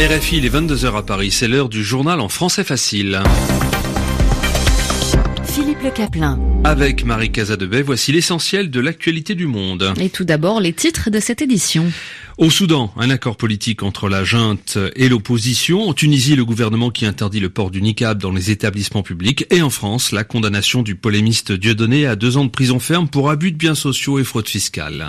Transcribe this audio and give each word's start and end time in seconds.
RFI, 0.00 0.40
les 0.40 0.50
22h 0.50 0.96
à 0.96 1.02
Paris, 1.02 1.32
c'est 1.32 1.48
l'heure 1.48 1.68
du 1.68 1.82
journal 1.82 2.20
en 2.20 2.28
français 2.28 2.62
facile. 2.62 3.20
Philippe 5.44 5.82
Le 5.82 5.90
Caplin. 5.90 6.38
Avec 6.62 7.04
Marie 7.04 7.32
Casadebet, 7.32 7.82
voici 7.82 8.12
l'essentiel 8.12 8.70
de 8.70 8.78
l'actualité 8.78 9.34
du 9.34 9.48
monde. 9.48 9.92
Et 10.00 10.08
tout 10.08 10.22
d'abord, 10.22 10.60
les 10.60 10.72
titres 10.72 11.10
de 11.10 11.18
cette 11.18 11.42
édition. 11.42 11.90
Au 12.36 12.48
Soudan, 12.48 12.92
un 12.96 13.10
accord 13.10 13.36
politique 13.36 13.82
entre 13.82 14.08
la 14.08 14.22
junte 14.22 14.78
et 14.94 15.08
l'opposition. 15.08 15.88
En 15.88 15.94
Tunisie, 15.94 16.36
le 16.36 16.44
gouvernement 16.44 16.90
qui 16.90 17.04
interdit 17.04 17.40
le 17.40 17.50
port 17.50 17.72
du 17.72 17.82
niqab 17.82 18.22
dans 18.22 18.30
les 18.30 18.52
établissements 18.52 19.02
publics. 19.02 19.46
Et 19.50 19.62
en 19.62 19.70
France, 19.70 20.12
la 20.12 20.22
condamnation 20.22 20.82
du 20.82 20.94
polémiste 20.94 21.50
Dieudonné 21.50 22.06
à 22.06 22.14
deux 22.14 22.36
ans 22.36 22.44
de 22.44 22.50
prison 22.50 22.78
ferme 22.78 23.08
pour 23.08 23.30
abus 23.30 23.50
de 23.50 23.56
biens 23.56 23.74
sociaux 23.74 24.20
et 24.20 24.24
fraude 24.24 24.48
fiscale. 24.48 25.08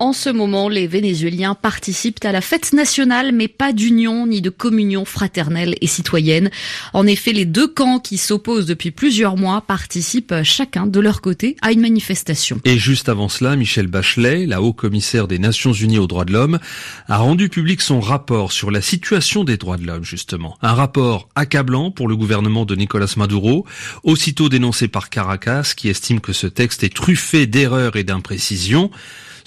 En 0.00 0.12
ce 0.12 0.30
moment, 0.30 0.68
les 0.68 0.86
Vénézuéliens 0.86 1.56
participent 1.56 2.24
à 2.24 2.30
la 2.30 2.40
fête 2.40 2.72
nationale, 2.72 3.32
mais 3.32 3.48
pas 3.48 3.72
d'union 3.72 4.26
ni 4.28 4.40
de 4.40 4.50
communion 4.50 5.04
fraternelle 5.04 5.74
et 5.80 5.88
citoyenne. 5.88 6.50
En 6.92 7.06
effet, 7.06 7.32
les 7.32 7.44
deux 7.44 7.66
camps 7.66 7.98
qui 7.98 8.16
s'opposent 8.16 8.66
depuis 8.66 8.92
plusieurs 8.92 9.36
mois 9.36 9.60
participent 9.60 10.42
chacun 10.44 10.86
de 10.86 11.00
leur 11.00 11.20
côté 11.20 11.56
à 11.62 11.72
une 11.72 11.80
manifestation. 11.80 12.60
Et 12.64 12.78
juste 12.78 13.08
avant 13.08 13.28
cela, 13.28 13.56
Michel 13.56 13.88
Bachelet, 13.88 14.46
la 14.46 14.62
haut-commissaire 14.62 15.26
des 15.26 15.40
Nations 15.40 15.72
Unies 15.72 15.98
aux 15.98 16.06
droits 16.06 16.24
de 16.24 16.32
l'homme, 16.32 16.60
a 17.08 17.16
rendu 17.16 17.48
public 17.48 17.80
son 17.80 18.00
rapport 18.00 18.52
sur 18.52 18.70
la 18.70 18.80
situation 18.80 19.42
des 19.42 19.56
droits 19.56 19.78
de 19.78 19.86
l'homme, 19.86 20.04
justement. 20.04 20.56
Un 20.62 20.74
rapport 20.74 21.28
accablant 21.34 21.90
pour 21.90 22.06
le 22.06 22.16
gouvernement 22.16 22.64
de 22.64 22.76
Nicolas 22.76 23.12
Maduro, 23.16 23.66
aussitôt 24.04 24.48
dénoncé 24.48 24.86
par 24.86 25.10
Caracas, 25.10 25.72
qui 25.76 25.88
estime 25.88 26.20
que 26.20 26.32
ce 26.32 26.46
texte 26.46 26.84
est 26.84 26.94
truffé 26.94 27.46
d'erreurs 27.48 27.96
et 27.96 28.04
d'imprécisions. 28.04 28.92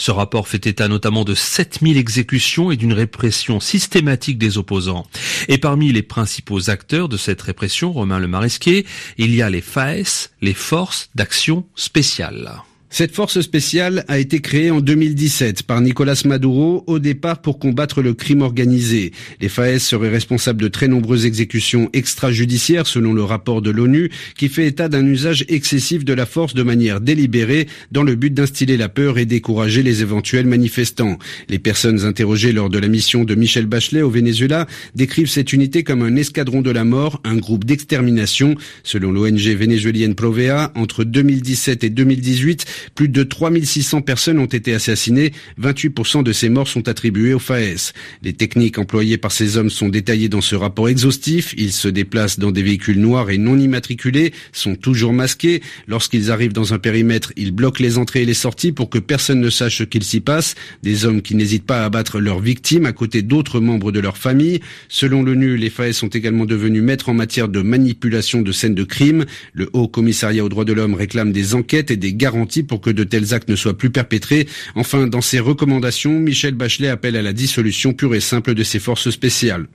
Ce 0.01 0.09
rapport 0.09 0.47
fait 0.47 0.65
état 0.65 0.87
notamment 0.87 1.23
de 1.23 1.35
7000 1.35 1.95
exécutions 1.95 2.71
et 2.71 2.75
d'une 2.75 2.91
répression 2.91 3.59
systématique 3.59 4.39
des 4.39 4.57
opposants. 4.57 5.05
Et 5.47 5.59
parmi 5.59 5.91
les 5.91 6.01
principaux 6.01 6.71
acteurs 6.71 7.07
de 7.07 7.17
cette 7.17 7.43
répression, 7.43 7.91
Romain 7.91 8.17
Le 8.17 8.27
Maresquier, 8.27 8.87
il 9.19 9.35
y 9.35 9.43
a 9.43 9.51
les 9.51 9.61
FAES, 9.61 10.31
les 10.41 10.55
forces 10.55 11.11
d'action 11.13 11.67
spéciale. 11.75 12.63
Cette 12.93 13.15
force 13.15 13.39
spéciale 13.39 14.03
a 14.09 14.19
été 14.19 14.41
créée 14.41 14.69
en 14.69 14.81
2017 14.81 15.63
par 15.63 15.79
Nicolas 15.79 16.21
Maduro 16.25 16.83
au 16.87 16.99
départ 16.99 17.41
pour 17.41 17.57
combattre 17.57 18.01
le 18.01 18.13
crime 18.13 18.41
organisé. 18.41 19.13
Les 19.39 19.47
FAES 19.47 19.79
seraient 19.79 20.09
responsables 20.09 20.61
de 20.61 20.67
très 20.67 20.89
nombreuses 20.89 21.25
exécutions 21.25 21.89
extrajudiciaires 21.93 22.87
selon 22.87 23.13
le 23.13 23.23
rapport 23.23 23.61
de 23.61 23.71
l'ONU 23.71 24.11
qui 24.37 24.49
fait 24.49 24.67
état 24.67 24.89
d'un 24.89 25.05
usage 25.05 25.45
excessif 25.47 26.03
de 26.03 26.13
la 26.13 26.25
force 26.25 26.53
de 26.53 26.63
manière 26.63 26.99
délibérée 26.99 27.69
dans 27.93 28.03
le 28.03 28.15
but 28.15 28.33
d'instiller 28.33 28.75
la 28.75 28.89
peur 28.89 29.17
et 29.17 29.25
décourager 29.25 29.83
les 29.83 30.01
éventuels 30.01 30.45
manifestants. 30.45 31.17
Les 31.47 31.59
personnes 31.59 32.03
interrogées 32.03 32.51
lors 32.51 32.69
de 32.69 32.77
la 32.77 32.89
mission 32.89 33.23
de 33.23 33.35
Michel 33.35 33.67
Bachelet 33.67 34.01
au 34.01 34.09
Venezuela 34.09 34.67
décrivent 34.95 35.29
cette 35.29 35.53
unité 35.53 35.85
comme 35.85 36.01
un 36.01 36.17
escadron 36.17 36.61
de 36.61 36.71
la 36.71 36.83
mort, 36.83 37.21
un 37.23 37.37
groupe 37.37 37.63
d'extermination. 37.63 38.55
Selon 38.83 39.13
l'ONG 39.13 39.39
vénézuélienne 39.39 40.13
Provea, 40.13 40.73
entre 40.75 41.05
2017 41.05 41.85
et 41.85 41.89
2018, 41.89 42.65
plus 42.95 43.09
de 43.09 43.23
3600 43.23 44.01
personnes 44.01 44.39
ont 44.39 44.45
été 44.45 44.73
assassinées. 44.73 45.31
28% 45.61 46.23
de 46.23 46.31
ces 46.31 46.49
morts 46.49 46.67
sont 46.67 46.87
attribuées 46.87 47.33
aux 47.33 47.39
FAES. 47.39 47.93
Les 48.21 48.33
techniques 48.33 48.77
employées 48.77 49.17
par 49.17 49.31
ces 49.31 49.57
hommes 49.57 49.69
sont 49.69 49.89
détaillées 49.89 50.29
dans 50.29 50.41
ce 50.41 50.55
rapport 50.55 50.89
exhaustif. 50.89 51.53
Ils 51.57 51.71
se 51.71 51.87
déplacent 51.87 52.39
dans 52.39 52.51
des 52.51 52.63
véhicules 52.63 52.99
noirs 52.99 53.29
et 53.29 53.37
non 53.37 53.57
immatriculés, 53.57 54.33
sont 54.51 54.75
toujours 54.75 55.13
masqués. 55.13 55.61
Lorsqu'ils 55.87 56.31
arrivent 56.31 56.53
dans 56.53 56.73
un 56.73 56.79
périmètre, 56.79 57.33
ils 57.35 57.51
bloquent 57.51 57.83
les 57.83 57.97
entrées 57.97 58.23
et 58.23 58.25
les 58.25 58.33
sorties 58.33 58.71
pour 58.71 58.89
que 58.89 58.99
personne 58.99 59.41
ne 59.41 59.49
sache 59.49 59.79
ce 59.79 59.83
qu'il 59.83 60.03
s'y 60.03 60.21
passe. 60.21 60.55
Des 60.83 61.05
hommes 61.05 61.21
qui 61.21 61.35
n'hésitent 61.35 61.65
pas 61.65 61.83
à 61.83 61.85
abattre 61.85 62.19
leurs 62.19 62.39
victimes 62.39 62.85
à 62.85 62.93
côté 62.93 63.21
d'autres 63.21 63.59
membres 63.59 63.91
de 63.91 63.99
leur 63.99 64.17
famille. 64.17 64.59
Selon 64.87 65.23
l'ONU, 65.23 65.57
les 65.57 65.69
FAES 65.69 65.93
sont 65.93 66.07
également 66.07 66.45
devenus 66.45 66.83
maîtres 66.83 67.09
en 67.09 67.13
matière 67.13 67.49
de 67.49 67.61
manipulation 67.61 68.41
de 68.41 68.51
scènes 68.51 68.75
de 68.75 68.83
crime. 68.83 69.25
Le 69.53 69.69
Haut 69.73 69.87
Commissariat 69.87 70.43
aux 70.43 70.49
droits 70.49 70.65
de 70.65 70.73
l'homme 70.73 70.93
réclame 70.93 71.31
des 71.31 71.55
enquêtes 71.55 71.91
et 71.91 71.97
des 71.97 72.13
garanties 72.13 72.63
pour 72.63 72.70
que 72.77 72.89
de 72.89 73.03
tels 73.03 73.33
actes 73.33 73.49
ne 73.49 73.55
soient 73.55 73.77
plus 73.77 73.89
perpétrés. 73.89 74.47
Enfin, 74.75 75.07
dans 75.07 75.21
ses 75.21 75.39
recommandations, 75.39 76.19
Michel 76.19 76.55
Bachelet 76.55 76.89
appelle 76.89 77.15
à 77.15 77.21
la 77.21 77.33
dissolution 77.33 77.93
pure 77.93 78.15
et 78.15 78.19
simple 78.19 78.53
de 78.53 78.63
ces 78.63 78.79
forces 78.79 79.09
spéciales. 79.09 79.67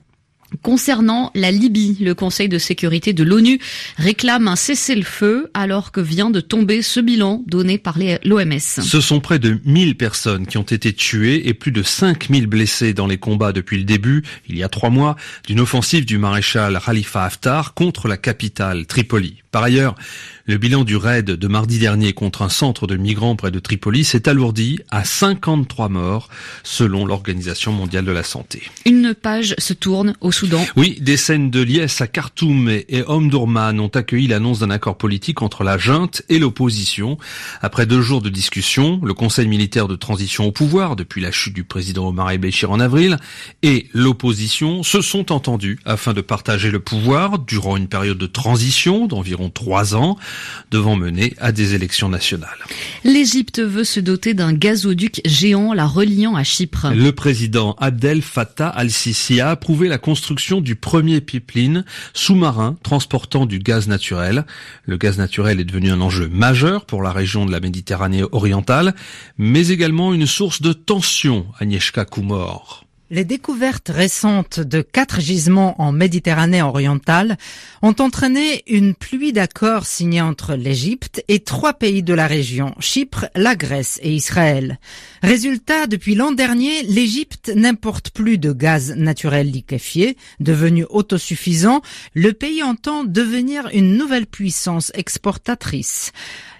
Concernant 0.61 1.31
la 1.35 1.51
Libye, 1.51 1.97
le 1.99 2.15
Conseil 2.15 2.47
de 2.47 2.57
sécurité 2.57 3.11
de 3.11 3.23
l'ONU 3.23 3.59
réclame 3.97 4.47
un 4.47 4.55
cessez-le-feu 4.55 5.51
alors 5.53 5.91
que 5.91 5.99
vient 5.99 6.29
de 6.29 6.39
tomber 6.39 6.81
ce 6.81 7.01
bilan 7.01 7.43
donné 7.47 7.77
par 7.77 7.97
l'OMS. 8.23 8.59
Ce 8.59 9.01
sont 9.01 9.19
près 9.19 9.39
de 9.39 9.59
1000 9.65 9.97
personnes 9.97 10.47
qui 10.47 10.57
ont 10.57 10.63
été 10.63 10.93
tuées 10.93 11.49
et 11.49 11.53
plus 11.53 11.71
de 11.71 11.83
5000 11.83 12.47
blessés 12.47 12.93
dans 12.93 13.07
les 13.07 13.17
combats 13.17 13.51
depuis 13.51 13.77
le 13.77 13.83
début, 13.83 14.23
il 14.47 14.57
y 14.57 14.63
a 14.63 14.69
trois 14.69 14.89
mois, 14.89 15.17
d'une 15.45 15.59
offensive 15.59 16.05
du 16.05 16.17
maréchal 16.17 16.79
Khalifa 16.83 17.25
Haftar 17.25 17.73
contre 17.73 18.07
la 18.07 18.15
capitale 18.15 18.85
Tripoli. 18.85 19.43
Par 19.51 19.63
ailleurs, 19.63 19.95
le 20.47 20.57
bilan 20.57 20.85
du 20.85 20.95
raid 20.95 21.25
de 21.25 21.47
mardi 21.47 21.77
dernier 21.77 22.13
contre 22.13 22.41
un 22.41 22.47
centre 22.47 22.87
de 22.87 22.95
migrants 22.95 23.35
près 23.35 23.51
de 23.51 23.59
Tripoli 23.59 24.05
s'est 24.05 24.29
alourdi 24.29 24.79
à 24.89 25.03
53 25.03 25.89
morts 25.89 26.29
selon 26.63 27.05
l'Organisation 27.05 27.73
mondiale 27.73 28.05
de 28.05 28.13
la 28.13 28.23
santé. 28.23 28.63
Une 28.85 29.13
page 29.13 29.55
se 29.57 29.73
tourne 29.73 30.13
au 30.21 30.31
Soudan. 30.31 30.65
Oui, 30.77 30.99
des 31.01 31.17
scènes 31.17 31.51
de 31.51 31.61
liesse 31.61 31.99
à 31.99 32.07
Khartoum 32.07 32.69
et 32.69 33.03
Omdurman 33.07 33.77
ont 33.81 33.89
accueilli 33.89 34.27
l'annonce 34.27 34.59
d'un 34.59 34.69
accord 34.69 34.97
politique 34.97 35.41
entre 35.41 35.65
la 35.65 35.77
junte 35.77 36.21
et 36.29 36.39
l'opposition. 36.39 37.17
Après 37.61 37.85
deux 37.85 38.01
jours 38.01 38.21
de 38.21 38.29
discussion, 38.29 39.01
le 39.03 39.13
Conseil 39.13 39.49
militaire 39.49 39.89
de 39.89 39.97
transition 39.97 40.45
au 40.45 40.53
pouvoir, 40.53 40.95
depuis 40.95 41.19
la 41.19 41.31
chute 41.31 41.53
du 41.53 41.65
président 41.65 42.07
Omar 42.07 42.31
el-Béchir 42.31 42.71
en 42.71 42.79
avril, 42.79 43.17
et 43.63 43.87
l'opposition 43.93 44.81
se 44.81 45.01
sont 45.01 45.33
entendus 45.33 45.77
afin 45.83 46.13
de 46.13 46.21
partager 46.21 46.71
le 46.71 46.79
pouvoir 46.79 47.37
durant 47.39 47.75
une 47.75 47.89
période 47.89 48.17
de 48.17 48.27
transition 48.27 49.07
d'environ 49.07 49.49
trois 49.49 49.93
ans 49.93 50.17
devant 50.71 50.95
mener 50.95 51.33
à 51.39 51.51
des 51.51 51.75
élections 51.75 52.09
nationales. 52.09 52.57
L'Égypte 53.03 53.59
veut 53.59 53.83
se 53.83 53.99
doter 53.99 54.33
d'un 54.33 54.53
gazoduc 54.53 55.21
géant 55.25 55.73
la 55.73 55.85
reliant 55.85 56.35
à 56.35 56.43
Chypre. 56.43 56.87
Le 56.93 57.11
président 57.11 57.75
Abdel 57.79 58.21
Fattah 58.21 58.69
al-Sisi 58.69 59.39
a 59.41 59.51
approuvé 59.51 59.87
la 59.87 59.97
construction 59.97 60.61
du 60.61 60.75
premier 60.75 61.21
pipeline 61.21 61.85
sous-marin 62.13 62.77
transportant 62.83 63.45
du 63.45 63.59
gaz 63.59 63.87
naturel. 63.87 64.45
Le 64.85 64.97
gaz 64.97 65.17
naturel 65.17 65.59
est 65.59 65.65
devenu 65.65 65.91
un 65.91 66.01
enjeu 66.01 66.27
majeur 66.27 66.85
pour 66.85 67.01
la 67.01 67.11
région 67.11 67.45
de 67.45 67.51
la 67.51 67.59
Méditerranée 67.59 68.23
orientale, 68.31 68.95
mais 69.37 69.69
également 69.69 70.13
une 70.13 70.27
source 70.27 70.61
de 70.61 70.73
tension, 70.73 71.45
Agnieszka 71.59 72.05
Kumor. 72.05 72.86
Les 73.09 73.23
découvertes 73.23 73.87
récentes 73.87 74.59
de 74.59 74.81
quatre 74.81 75.21
gisements 75.21 75.81
en 75.81 75.93
Méditerranée 75.93 76.61
orientale 76.61 77.37
ont 77.81 77.95
entraîné 77.99 78.63
une 78.67 78.95
pluie 78.95 79.31
d'accords 79.31 79.85
signés 79.85 80.19
entre 80.19 80.55
l'Égypte 80.55 81.23
et 81.29 81.39
trois 81.39 81.73
pays 81.73 82.03
de 82.03 82.13
la 82.13 82.27
région, 82.27 82.75
Chypre, 82.81 83.27
la 83.33 83.55
Grèce 83.55 83.97
et 84.03 84.11
Israël. 84.13 84.77
Résultat, 85.23 85.87
depuis 85.87 86.15
l'an 86.15 86.33
dernier, 86.33 86.83
l'Égypte 86.83 87.49
n'importe 87.55 88.09
plus 88.09 88.37
de 88.37 88.51
gaz 88.51 88.93
naturel 88.97 89.51
liquéfié. 89.51 90.17
Devenu 90.41 90.85
autosuffisant, 90.89 91.81
le 92.13 92.33
pays 92.33 92.61
entend 92.61 93.05
devenir 93.05 93.69
une 93.71 93.95
nouvelle 93.95 94.27
puissance 94.27 94.91
exportatrice. 94.95 96.11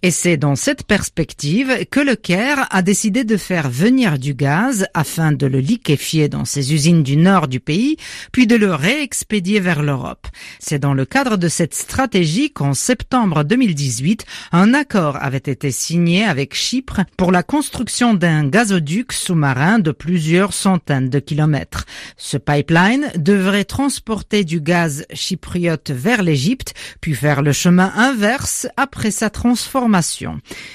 Et 0.02 0.12
c'est 0.12 0.38
dans 0.38 0.56
cette 0.56 0.84
perspective 0.84 1.86
que 1.92 2.00
le 2.00 2.16
Caire 2.16 2.68
a 2.70 2.82
décidé 2.82 3.24
de 3.24 3.36
faire 3.36 3.70
venir 3.70 4.18
du 4.18 4.34
gaz 4.34 4.86
afin 4.94 5.32
de 5.32 5.46
le 5.46 5.60
liquéfier 5.60 6.30
ses 6.46 6.74
usines 6.74 7.04
du 7.04 7.18
nord 7.18 7.48
du 7.48 7.60
pays, 7.60 7.98
puis 8.32 8.48
de 8.48 8.56
le 8.56 8.74
réexpédier 8.74 9.60
vers 9.60 9.84
l'Europe. 9.84 10.28
C'est 10.60 10.80
dans 10.80 10.94
le 10.94 11.06
cadre 11.06 11.38
de 11.38 11.48
cette 11.48 11.74
stratégie 11.74 12.52
qu'en 12.52 12.74
septembre 12.74 13.44
2018, 13.44 14.26
un 14.52 14.74
accord 14.74 15.18
avait 15.22 15.38
été 15.38 15.72
signé 15.72 16.24
avec 16.24 16.56
Chypre 16.56 17.02
pour 17.18 17.32
la 17.32 17.44
construction 17.44 18.14
d'un 18.14 18.48
gazoduc 18.48 19.14
sous-marin 19.14 19.80
de 19.80 19.92
plusieurs 19.92 20.54
centaines 20.54 21.10
de 21.10 21.20
kilomètres. 21.20 21.86
Ce 22.18 22.38
pipeline 22.38 23.12
devrait 23.16 23.66
transporter 23.66 24.44
du 24.44 24.62
gaz 24.62 25.06
chypriote 25.14 25.92
vers 25.92 26.24
l'Égypte, 26.24 26.74
puis 27.02 27.16
faire 27.16 27.42
le 27.42 27.52
chemin 27.52 27.92
inverse 27.96 28.68
après 28.78 29.12
sa 29.12 29.30
transformation 29.30 29.78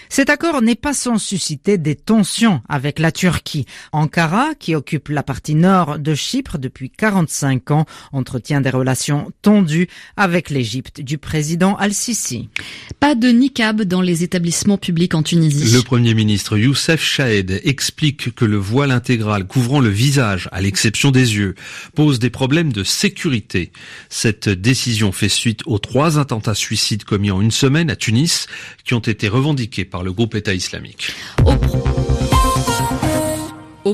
cet 0.08 0.30
accord 0.30 0.62
n'est 0.62 0.74
pas 0.74 0.94
sans 0.94 1.18
susciter 1.18 1.78
des 1.78 1.96
tensions 1.96 2.62
avec 2.68 2.98
la 2.98 3.12
Turquie. 3.12 3.66
Ankara, 3.92 4.54
qui 4.58 4.74
occupe 4.74 5.08
la 5.08 5.22
partie 5.22 5.51
partie 5.52 5.54
nord 5.54 5.98
de 5.98 6.14
Chypre 6.14 6.58
depuis 6.58 6.90
45 6.90 7.70
ans, 7.70 7.86
entretient 8.12 8.60
des 8.60 8.70
relations 8.70 9.32
tendues 9.42 9.88
avec 10.16 10.50
l'Égypte 10.50 11.00
du 11.00 11.18
président 11.18 11.76
Al-Sisi. 11.76 12.48
Pas 13.00 13.14
de 13.14 13.28
niqab 13.28 13.82
dans 13.82 14.00
les 14.00 14.22
établissements 14.22 14.78
publics 14.78 15.14
en 15.14 15.22
Tunisie. 15.22 15.74
Le 15.74 15.82
premier 15.82 16.14
ministre 16.14 16.56
Youssef 16.56 17.02
Chahed 17.02 17.60
explique 17.64 18.34
que 18.34 18.44
le 18.44 18.56
voile 18.56 18.90
intégral 18.90 19.46
couvrant 19.46 19.80
le 19.80 19.88
visage, 19.88 20.48
à 20.52 20.60
l'exception 20.60 21.10
des 21.10 21.36
yeux, 21.36 21.54
pose 21.94 22.18
des 22.18 22.30
problèmes 22.30 22.72
de 22.72 22.84
sécurité. 22.84 23.72
Cette 24.08 24.48
décision 24.48 25.12
fait 25.12 25.28
suite 25.28 25.60
aux 25.66 25.78
trois 25.78 26.18
attentats 26.18 26.54
suicides 26.54 27.04
commis 27.04 27.30
en 27.30 27.40
une 27.40 27.50
semaine 27.50 27.90
à 27.90 27.96
Tunis 27.96 28.46
qui 28.84 28.94
ont 28.94 29.00
été 29.00 29.28
revendiqués 29.28 29.84
par 29.84 30.02
le 30.02 30.12
groupe 30.12 30.34
État 30.34 30.54
islamique. 30.54 31.12
Au 31.44 32.11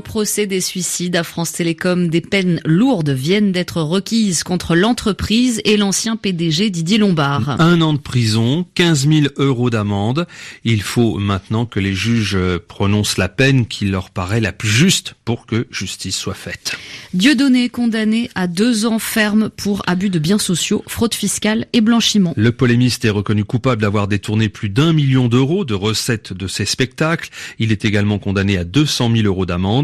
procès 0.01 0.47
des 0.47 0.61
suicides 0.61 1.17
à 1.17 1.23
France 1.23 1.53
Télécom, 1.53 2.09
des 2.09 2.21
peines 2.21 2.61
lourdes 2.65 3.11
viennent 3.11 3.53
d'être 3.53 3.81
requises 3.81 4.43
contre 4.43 4.75
l'entreprise 4.75 5.61
et 5.65 5.77
l'ancien 5.77 6.17
PDG 6.17 6.71
Didier 6.71 6.99
Lombard. 6.99 7.61
Un 7.61 7.81
an 7.81 7.93
de 7.93 7.99
prison, 7.99 8.67
15 8.75 9.09
000 9.09 9.27
euros 9.37 9.71
d'amende. 9.71 10.27
Il 10.65 10.83
faut 10.83 11.19
maintenant 11.19 11.67
que 11.67 11.81
les 11.81 11.95
juges 11.95 12.39
prononcent 12.69 13.19
la 13.19 13.29
peine 13.29 13.67
qui 13.67 13.87
leur 13.87 14.11
paraît 14.11 14.41
la 14.41 14.53
plus 14.53 14.69
juste 14.69 15.15
pour 15.25 15.47
que 15.47 15.67
justice 15.71 16.17
soit 16.17 16.35
faite. 16.35 16.77
Dieudonné 17.15 17.69
condamné 17.69 18.31
à 18.35 18.47
deux 18.47 18.87
ans 18.87 18.99
ferme 18.99 19.51
pour 19.51 19.83
abus 19.87 20.11
de 20.11 20.19
biens 20.19 20.39
sociaux, 20.39 20.83
fraude 20.87 21.15
fiscale 21.15 21.67
et 21.73 21.81
blanchiment. 21.81 22.35
Le 22.37 22.53
polémiste 22.53 23.05
est 23.05 23.11
reconnu 23.11 23.45
coupable 23.45 23.83
d'avoir 23.83 24.09
détourné 24.09 24.49
plus 24.49 24.69
d'un 24.69 24.93
million 24.93 25.29
d'euros 25.29 25.65
de 25.65 25.75
recettes 25.75 26.33
de 26.33 26.47
ses 26.47 26.65
spectacles. 26.65 27.31
Il 27.59 27.73
est 27.73 27.85
également 27.85 28.19
condamné 28.19 28.59
à 28.59 28.65
200 28.65 29.11
000 29.15 29.27
euros 29.27 29.47
d'amende. 29.47 29.78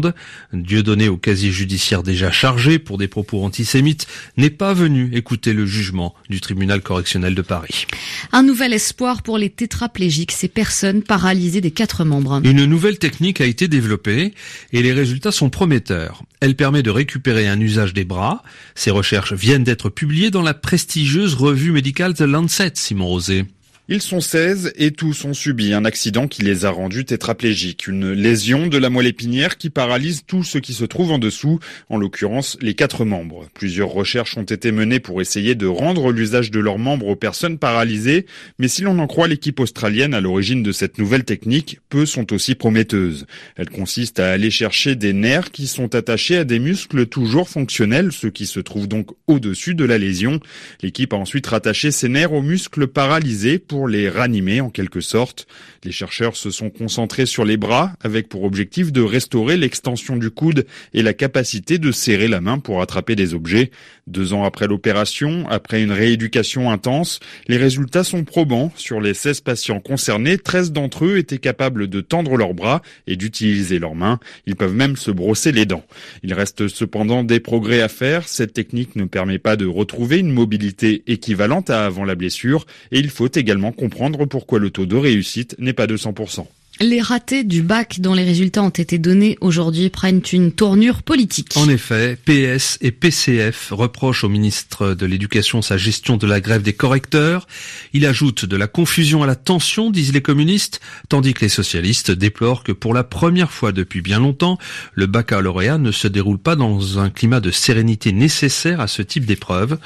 Dieu 0.53 0.83
donné 0.83 1.09
au 1.09 1.17
casier 1.17 1.51
judiciaire 1.51 2.03
déjà 2.03 2.31
chargé 2.31 2.79
pour 2.79 2.97
des 2.97 3.07
propos 3.07 3.43
antisémites, 3.43 4.07
n'est 4.37 4.49
pas 4.49 4.73
venu 4.73 5.09
écouter 5.13 5.53
le 5.53 5.65
jugement 5.65 6.15
du 6.29 6.41
tribunal 6.41 6.81
correctionnel 6.81 7.35
de 7.35 7.41
Paris. 7.41 7.85
Un 8.31 8.43
nouvel 8.43 8.73
espoir 8.73 9.23
pour 9.23 9.37
les 9.37 9.49
tétraplégiques, 9.49 10.31
ces 10.31 10.47
personnes 10.47 11.01
paralysées 11.03 11.61
des 11.61 11.71
quatre 11.71 12.05
membres. 12.05 12.41
Une 12.43 12.65
nouvelle 12.65 12.97
technique 12.97 13.41
a 13.41 13.45
été 13.45 13.67
développée 13.67 14.33
et 14.71 14.81
les 14.81 14.93
résultats 14.93 15.31
sont 15.31 15.49
prometteurs. 15.49 16.23
Elle 16.39 16.55
permet 16.55 16.83
de 16.83 16.89
récupérer 16.89 17.47
un 17.47 17.59
usage 17.59 17.93
des 17.93 18.05
bras. 18.05 18.43
Ces 18.75 18.91
recherches 18.91 19.33
viennent 19.33 19.63
d'être 19.63 19.89
publiées 19.89 20.31
dans 20.31 20.41
la 20.41 20.53
prestigieuse 20.53 21.33
revue 21.33 21.71
médicale 21.71 22.13
The 22.13 22.21
Lancet, 22.21 22.71
Simon 22.75 23.07
Rosé. 23.07 23.45
Ils 23.87 24.01
sont 24.01 24.19
16 24.19 24.73
et 24.77 24.89
tous 24.89 25.25
ont 25.25 25.35
subi 25.35 25.71
un 25.71 25.85
accident 25.85 26.27
qui 26.27 26.41
les 26.41 26.65
a 26.65 26.71
rendus 26.71 27.05
tétraplégiques. 27.05 27.85
Une 27.85 28.13
lésion 28.13 28.65
de 28.65 28.79
la 28.79 28.89
moelle 28.89 29.05
épinière 29.05 29.59
qui 29.59 29.69
paralyse 29.69 30.23
tout 30.25 30.43
ce 30.43 30.57
qui 30.57 30.73
se 30.73 30.85
trouve 30.85 31.11
en 31.11 31.19
dessous, 31.19 31.59
en 31.89 31.97
l'occurrence 31.97 32.57
les 32.61 32.73
quatre 32.73 33.05
membres. 33.05 33.47
Plusieurs 33.53 33.89
recherches 33.89 34.37
ont 34.37 34.43
été 34.43 34.71
menées 34.71 34.99
pour 34.99 35.21
essayer 35.21 35.53
de 35.53 35.67
rendre 35.67 36.11
l'usage 36.11 36.49
de 36.49 36.59
leurs 36.59 36.79
membres 36.79 37.09
aux 37.09 37.15
personnes 37.15 37.59
paralysées, 37.59 38.25
mais 38.57 38.69
si 38.69 38.81
l'on 38.81 38.97
en 38.97 39.05
croit 39.05 39.27
l'équipe 39.27 39.59
australienne 39.59 40.15
à 40.15 40.21
l'origine 40.21 40.63
de 40.63 40.71
cette 40.71 40.97
nouvelle 40.97 41.23
technique, 41.23 41.79
peu 41.89 42.07
sont 42.07 42.33
aussi 42.33 42.55
prometteuses. 42.55 43.27
Elle 43.55 43.69
consiste 43.69 44.19
à 44.19 44.31
aller 44.31 44.49
chercher 44.49 44.95
des 44.95 45.13
nerfs 45.13 45.51
qui 45.51 45.67
sont 45.67 45.93
attachés 45.93 46.37
à 46.37 46.43
des 46.43 46.57
muscles 46.57 47.05
toujours 47.05 47.49
fonctionnels, 47.49 48.11
ceux 48.11 48.31
qui 48.31 48.47
se 48.47 48.59
trouvent 48.59 48.87
donc 48.87 49.11
au-dessus 49.27 49.75
de 49.75 49.85
la 49.85 49.99
lésion. 49.99 50.39
L'équipe 50.81 51.13
a 51.13 51.17
ensuite 51.17 51.45
rattaché 51.45 51.91
ces 51.91 52.09
nerfs 52.09 52.33
aux 52.33 52.41
muscles 52.41 52.87
paralysés 52.87 53.59
pour 53.59 53.74
les 53.83 54.09
ranimer 54.09 54.61
en 54.61 54.69
quelque 54.69 55.01
sorte. 55.01 55.47
Les 55.83 55.91
chercheurs 55.91 56.35
se 56.35 56.49
sont 56.49 56.69
concentrés 56.69 57.25
sur 57.25 57.43
les 57.43 57.57
bras 57.57 57.93
avec 58.01 58.29
pour 58.29 58.43
objectif 58.43 58.91
de 58.91 59.01
restaurer 59.01 59.57
l'extension 59.57 60.15
du 60.15 60.31
coude 60.31 60.65
et 60.93 61.03
la 61.03 61.13
capacité 61.13 61.77
de 61.77 61.91
serrer 61.91 62.29
la 62.29 62.41
main 62.41 62.59
pour 62.59 62.81
attraper 62.81 63.15
des 63.15 63.33
objets. 63.33 63.71
Deux 64.07 64.33
ans 64.33 64.43
après 64.43 64.67
l'opération, 64.67 65.47
après 65.49 65.81
une 65.81 65.91
rééducation 65.91 66.69
intense, 66.69 67.19
les 67.47 67.57
résultats 67.57 68.03
sont 68.03 68.23
probants. 68.23 68.71
Sur 68.75 69.01
les 69.01 69.15
16 69.15 69.41
patients 69.41 69.79
concernés, 69.79 70.37
13 70.37 70.71
d'entre 70.71 71.05
eux 71.05 71.17
étaient 71.17 71.39
capables 71.39 71.87
de 71.87 72.01
tendre 72.01 72.37
leurs 72.37 72.53
bras 72.53 72.83
et 73.07 73.15
d'utiliser 73.15 73.79
leurs 73.79 73.95
mains. 73.95 74.19
Ils 74.45 74.55
peuvent 74.55 74.75
même 74.75 74.95
se 74.95 75.09
brosser 75.09 75.51
les 75.51 75.65
dents. 75.65 75.83
Il 76.21 76.35
reste 76.35 76.67
cependant 76.67 77.23
des 77.23 77.39
progrès 77.39 77.81
à 77.81 77.87
faire. 77.87 78.27
Cette 78.27 78.53
technique 78.53 78.95
ne 78.95 79.05
permet 79.05 79.39
pas 79.39 79.55
de 79.55 79.65
retrouver 79.65 80.19
une 80.19 80.31
mobilité 80.31 81.01
équivalente 81.07 81.71
à 81.71 81.87
avant 81.87 82.05
la 82.05 82.13
blessure 82.13 82.67
et 82.91 82.99
il 82.99 83.09
faut 83.09 83.29
également 83.33 83.71
comprendre 83.71 84.25
pourquoi 84.25 84.59
le 84.59 84.69
taux 84.69 84.85
de 84.85 84.95
réussite 84.95 85.55
n'est 85.57 85.73
pas 85.73 85.87
de 85.87 85.97
100%. 85.97 86.45
Les 86.81 87.01
ratés 87.01 87.45
du 87.45 87.61
bac 87.61 88.01
dont 88.01 88.13
les 88.13 88.25
résultats 88.25 88.61
ont 88.61 88.69
été 88.69 88.97
donnés 88.97 89.37
aujourd'hui 89.39 89.89
prennent 89.89 90.21
une 90.33 90.51
tournure 90.51 91.03
politique. 91.03 91.53
En 91.55 91.69
effet, 91.69 92.17
PS 92.25 92.77
et 92.81 92.91
PCF 92.91 93.69
reprochent 93.71 94.25
au 94.25 94.29
ministre 94.29 94.93
de 94.93 95.05
l'Éducation 95.05 95.61
sa 95.61 95.77
gestion 95.77 96.17
de 96.17 96.27
la 96.27 96.41
grève 96.41 96.63
des 96.63 96.73
correcteurs. 96.73 97.47
Il 97.93 98.05
ajoute 98.05 98.43
de 98.43 98.57
la 98.57 98.67
confusion 98.67 99.23
à 99.23 99.25
la 99.25 99.35
tension, 99.35 99.89
disent 99.89 100.11
les 100.11 100.21
communistes, 100.21 100.81
tandis 101.07 101.33
que 101.33 101.45
les 101.45 101.49
socialistes 101.49 102.11
déplorent 102.11 102.63
que 102.63 102.73
pour 102.73 102.93
la 102.93 103.05
première 103.05 103.51
fois 103.51 103.71
depuis 103.71 104.01
bien 104.01 104.19
longtemps, 104.19 104.57
le 104.95 105.05
baccalauréat 105.05 105.77
ne 105.77 105.93
se 105.93 106.09
déroule 106.09 106.39
pas 106.39 106.57
dans 106.57 106.99
un 106.99 107.09
climat 107.09 107.39
de 107.39 107.51
sérénité 107.51 108.11
nécessaire 108.11 108.81
à 108.81 108.87
ce 108.87 109.01
type 109.01 109.25
d'épreuve. 109.25 109.77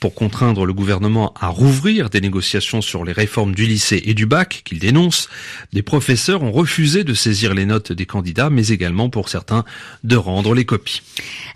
Pour 0.00 0.14
contraindre 0.16 0.66
le 0.66 0.72
gouvernement 0.72 1.34
à 1.40 1.46
rouvrir 1.46 2.10
des 2.10 2.20
négociations 2.20 2.82
sur 2.82 3.04
les 3.04 3.12
réformes 3.12 3.54
du 3.54 3.66
lycée 3.66 4.02
et 4.06 4.14
du 4.14 4.26
bac 4.26 4.62
qu'il 4.64 4.80
dénonce, 4.80 5.28
des 5.72 5.82
professeurs 5.82 6.31
ont 6.40 6.52
refusé 6.52 7.04
de 7.04 7.14
saisir 7.14 7.54
les 7.54 7.66
notes 7.66 7.92
des 7.92 8.06
candidats, 8.06 8.50
mais 8.50 8.68
également 8.68 9.10
pour 9.10 9.28
certains 9.28 9.64
de 10.04 10.16
rendre 10.16 10.54
les 10.54 10.64
copies. 10.64 11.02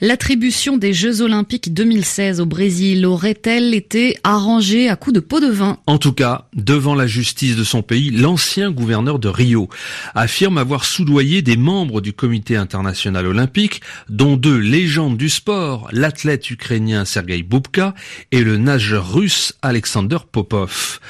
L'attribution 0.00 0.76
des 0.76 0.92
Jeux 0.92 1.22
Olympiques 1.22 1.72
2016 1.72 2.40
au 2.40 2.46
Brésil 2.46 3.06
aurait-elle 3.06 3.74
été 3.74 4.16
arrangée 4.24 4.88
à 4.88 4.96
coups 4.96 5.14
de 5.14 5.20
pot 5.20 5.40
de 5.40 5.46
vin? 5.46 5.78
En 5.86 5.98
tout 5.98 6.12
cas, 6.12 6.48
devant 6.54 6.94
la 6.94 7.06
justice 7.06 7.56
de 7.56 7.64
son 7.64 7.82
pays, 7.82 8.10
l'ancien 8.10 8.70
gouverneur 8.70 9.18
de 9.18 9.28
Rio 9.28 9.68
affirme 10.14 10.58
avoir 10.58 10.84
soudoyé 10.84 11.42
des 11.42 11.56
membres 11.56 12.00
du 12.00 12.12
comité 12.12 12.56
international 12.56 13.26
olympique, 13.26 13.80
dont 14.08 14.36
deux 14.36 14.58
légendes 14.58 15.16
du 15.16 15.28
sport, 15.28 15.88
l'athlète 15.92 16.50
ukrainien 16.50 17.04
Sergei 17.04 17.42
Boubka 17.42 17.94
et 18.32 18.42
le 18.42 18.56
nageur 18.56 19.12
russe 19.12 19.54
Alexander 19.62 20.18
Popov. 20.30 21.00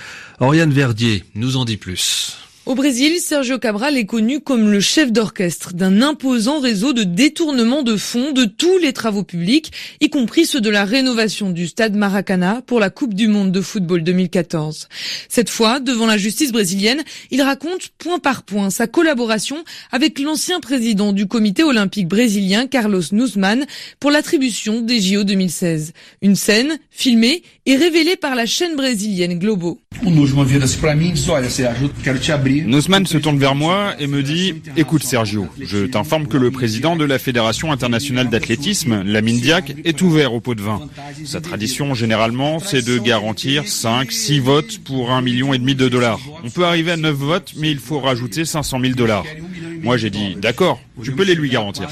Oriane 0.40 0.72
Verdier 0.72 1.24
nous 1.34 1.56
en 1.56 1.64
dit 1.64 1.78
plus. 1.78 2.45
Au 2.66 2.74
Brésil, 2.74 3.20
Sergio 3.20 3.60
Cabral 3.60 3.96
est 3.96 4.06
connu 4.06 4.40
comme 4.40 4.72
le 4.72 4.80
chef 4.80 5.12
d'orchestre 5.12 5.72
d'un 5.72 6.02
imposant 6.02 6.58
réseau 6.58 6.92
de 6.92 7.04
détournement 7.04 7.84
de 7.84 7.96
fonds 7.96 8.32
de 8.32 8.44
tous 8.44 8.78
les 8.78 8.92
travaux 8.92 9.22
publics, 9.22 9.70
y 10.00 10.10
compris 10.10 10.46
ceux 10.46 10.60
de 10.60 10.68
la 10.68 10.84
rénovation 10.84 11.50
du 11.50 11.68
stade 11.68 11.94
Maracana 11.94 12.62
pour 12.66 12.80
la 12.80 12.90
Coupe 12.90 13.14
du 13.14 13.28
Monde 13.28 13.52
de 13.52 13.60
football 13.60 14.02
2014. 14.02 14.88
Cette 15.28 15.48
fois, 15.48 15.78
devant 15.78 16.06
la 16.06 16.18
justice 16.18 16.50
brésilienne, 16.50 17.04
il 17.30 17.40
raconte 17.40 17.90
point 17.98 18.18
par 18.18 18.42
point 18.42 18.70
sa 18.70 18.88
collaboration 18.88 19.62
avec 19.92 20.18
l'ancien 20.18 20.58
président 20.58 21.12
du 21.12 21.28
comité 21.28 21.62
olympique 21.62 22.08
brésilien 22.08 22.66
Carlos 22.66 23.02
Nuzman 23.12 23.64
pour 24.00 24.10
l'attribution 24.10 24.80
des 24.80 25.00
JO 25.00 25.22
2016. 25.22 25.92
Une 26.20 26.34
scène 26.34 26.80
filmée 26.90 27.44
et 27.64 27.76
révélée 27.76 28.16
par 28.16 28.34
la 28.34 28.44
chaîne 28.44 28.74
brésilienne 28.74 29.38
Globo. 29.38 29.78
Nussmann 30.02 30.46
se 33.06 33.18
tourne 33.18 33.38
vers 33.38 33.54
moi 33.54 33.94
et 33.98 34.06
me 34.06 34.22
dit 34.22 34.54
Écoute 34.76 35.02
Sergio, 35.02 35.46
je 35.60 35.86
t'informe 35.86 36.26
que 36.26 36.36
le 36.36 36.50
président 36.50 36.96
de 36.96 37.04
la 37.04 37.18
Fédération 37.18 37.72
internationale 37.72 38.28
d'athlétisme, 38.28 39.02
Lamine 39.02 39.40
Diak, 39.40 39.74
est 39.84 40.02
ouvert 40.02 40.34
au 40.34 40.40
pot 40.40 40.54
de 40.54 40.62
vin. 40.62 40.80
Sa 41.24 41.40
tradition 41.40 41.94
généralement, 41.94 42.58
c'est 42.58 42.84
de 42.84 42.98
garantir 42.98 43.66
5, 43.66 44.10
6 44.10 44.40
votes 44.40 44.78
pour 44.84 45.10
un 45.10 45.22
million 45.22 45.52
et 45.54 45.58
demi 45.58 45.74
de 45.74 45.88
dollars. 45.88 46.20
On 46.44 46.50
peut 46.50 46.64
arriver 46.64 46.92
à 46.92 46.96
9 46.96 47.14
votes, 47.14 47.52
mais 47.56 47.70
il 47.70 47.78
faut 47.78 48.00
rajouter 48.00 48.44
500 48.44 48.80
000 48.80 48.94
dollars. 48.94 49.24
Moi 49.82 49.96
j'ai 49.96 50.10
dit 50.10 50.36
D'accord, 50.36 50.80
tu 51.02 51.12
peux 51.12 51.24
les 51.24 51.34
lui 51.34 51.50
garantir. 51.50 51.88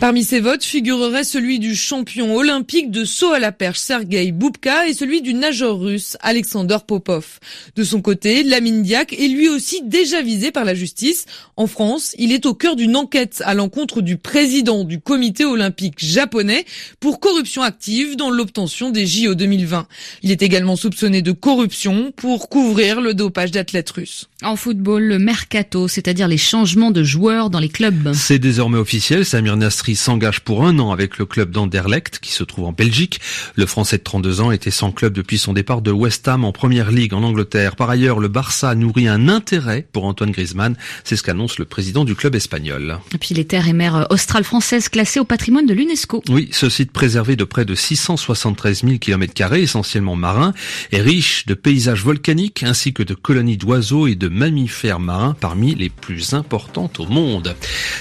Parmi 0.00 0.22
ces 0.22 0.40
votes 0.40 0.64
figurerait 0.64 1.24
celui 1.24 1.58
du 1.58 1.74
champion 1.74 2.36
olympique 2.36 2.90
de 2.90 3.04
saut 3.04 3.32
à 3.32 3.38
la 3.38 3.52
perche 3.52 3.78
Sergei 3.78 4.32
Boubka 4.32 4.86
et 4.86 4.92
celui 4.92 5.22
du 5.22 5.32
nageur 5.32 5.78
russe 5.78 6.18
Alexander 6.20 6.78
Popov. 6.86 7.38
De 7.74 7.84
son 7.84 8.02
côté, 8.02 8.42
Lamine 8.42 8.82
Diak 8.82 9.14
est 9.14 9.28
lui 9.28 9.48
aussi 9.48 9.82
déjà 9.82 10.20
visé 10.20 10.50
par 10.50 10.64
la 10.64 10.74
justice. 10.74 11.24
En 11.56 11.66
France, 11.66 12.14
il 12.18 12.32
est 12.32 12.44
au 12.44 12.54
cœur 12.54 12.76
d'une 12.76 12.96
enquête 12.96 13.42
à 13.46 13.54
l'encontre 13.54 14.02
du 14.02 14.18
président 14.18 14.84
du 14.84 15.00
comité 15.00 15.46
olympique 15.46 16.04
japonais 16.04 16.66
pour 17.00 17.18
corruption 17.18 17.62
active 17.62 18.16
dans 18.16 18.30
l'obtention 18.30 18.90
des 18.90 19.06
JO 19.06 19.34
2020. 19.34 19.86
Il 20.22 20.30
est 20.30 20.42
également 20.42 20.76
soupçonné 20.76 21.22
de 21.22 21.32
corruption 21.32 22.12
pour 22.14 22.50
couvrir 22.50 23.00
le 23.00 23.14
dopage 23.14 23.52
d'athlètes 23.52 23.90
russes. 23.90 24.28
En 24.42 24.56
football, 24.56 25.04
le 25.04 25.18
mercato, 25.18 25.88
c'est-à-dire 25.88 26.28
les 26.28 26.36
changements 26.36 26.73
changement 26.74 26.90
de 26.90 27.04
joueurs 27.04 27.50
dans 27.50 27.60
les 27.60 27.68
clubs. 27.68 28.12
C'est 28.14 28.40
désormais 28.40 28.78
officiel. 28.78 29.24
Samir 29.24 29.56
Nasri 29.56 29.94
s'engage 29.94 30.40
pour 30.40 30.66
un 30.66 30.76
an 30.80 30.90
avec 30.90 31.18
le 31.18 31.24
club 31.24 31.52
d'Anderlecht 31.52 32.18
qui 32.18 32.32
se 32.32 32.42
trouve 32.42 32.64
en 32.64 32.72
Belgique. 32.72 33.20
Le 33.54 33.64
Français 33.64 33.98
de 33.98 34.02
32 34.02 34.40
ans 34.40 34.50
était 34.50 34.72
sans 34.72 34.90
club 34.90 35.12
depuis 35.12 35.38
son 35.38 35.52
départ 35.52 35.82
de 35.82 35.92
West 35.92 36.26
Ham 36.26 36.44
en 36.44 36.50
Première 36.50 36.90
Ligue 36.90 37.14
en 37.14 37.22
Angleterre. 37.22 37.76
Par 37.76 37.90
ailleurs, 37.90 38.18
le 38.18 38.26
Barça 38.26 38.74
nourrit 38.74 39.06
un 39.06 39.28
intérêt 39.28 39.86
pour 39.92 40.04
Antoine 40.04 40.32
Griezmann. 40.32 40.74
C'est 41.04 41.14
ce 41.14 41.22
qu'annonce 41.22 41.60
le 41.60 41.64
président 41.64 42.04
du 42.04 42.16
club 42.16 42.34
espagnol. 42.34 42.98
Et 43.14 43.18
puis 43.18 43.36
les 43.36 43.44
terres 43.44 43.68
et 43.68 43.72
mers 43.72 44.08
australes 44.10 44.42
françaises 44.42 44.88
classées 44.88 45.20
au 45.20 45.24
patrimoine 45.24 45.66
de 45.66 45.74
l'UNESCO. 45.74 46.24
Oui, 46.28 46.48
ce 46.50 46.68
site 46.68 46.90
préservé 46.90 47.36
de 47.36 47.44
près 47.44 47.64
de 47.64 47.76
673 47.76 48.82
000 48.82 48.98
km, 48.98 49.52
essentiellement 49.52 50.16
marin, 50.16 50.54
est 50.90 51.02
riche 51.02 51.46
de 51.46 51.54
paysages 51.54 52.02
volcaniques 52.02 52.64
ainsi 52.64 52.92
que 52.92 53.04
de 53.04 53.14
colonies 53.14 53.58
d'oiseaux 53.58 54.08
et 54.08 54.16
de 54.16 54.26
mammifères 54.26 54.98
marins 54.98 55.36
parmi 55.40 55.76
les 55.76 55.88
plus 55.88 56.34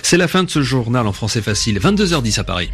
C'est 0.02 0.18
la 0.18 0.28
fin 0.28 0.44
de 0.44 0.50
ce 0.50 0.62
journal 0.62 1.08
en 1.08 1.14
français 1.14 1.42
facile, 1.42 1.80
22h10 1.80 2.40
à 2.40 2.44
Paris. 2.44 2.70